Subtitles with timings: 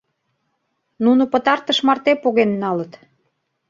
[1.03, 2.91] —Нуно пытартыш марте поген налыт!..